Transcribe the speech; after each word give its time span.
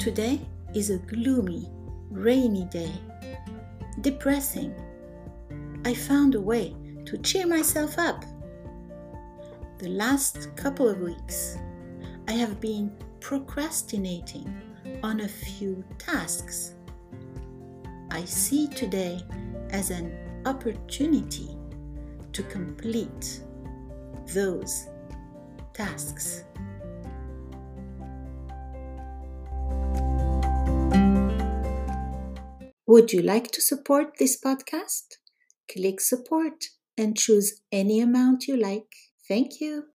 Today 0.00 0.40
is 0.74 0.88
a 0.88 0.96
gloomy, 0.96 1.68
rainy 2.10 2.64
day. 2.70 2.90
Depressing. 4.00 4.74
I 5.84 5.92
found 5.92 6.34
a 6.34 6.40
way 6.40 6.74
to 7.04 7.18
cheer 7.18 7.46
myself 7.46 7.98
up. 7.98 8.24
The 9.76 9.90
last 9.90 10.56
couple 10.56 10.88
of 10.88 11.02
weeks, 11.02 11.58
I 12.28 12.32
have 12.32 12.62
been 12.62 12.96
procrastinating 13.20 14.50
on 15.02 15.20
a 15.20 15.28
few 15.28 15.84
tasks. 15.98 16.76
I 18.10 18.24
see 18.24 18.68
today 18.68 19.20
as 19.68 19.90
an 19.90 20.16
opportunity 20.46 21.58
to 22.32 22.42
complete 22.44 23.42
those 24.32 24.86
tasks. 25.74 26.44
Would 32.90 33.14
you 33.14 33.22
like 33.22 33.50
to 33.52 33.62
support 33.62 34.18
this 34.18 34.38
podcast? 34.38 35.16
Click 35.72 35.98
support 35.98 36.66
and 36.98 37.16
choose 37.16 37.62
any 37.72 38.00
amount 38.00 38.48
you 38.48 38.56
like. 38.58 38.92
Thank 39.26 39.62
you. 39.62 39.84